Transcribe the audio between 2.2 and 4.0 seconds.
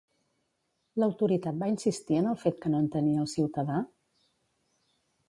en el fet que no entenia al ciutadà?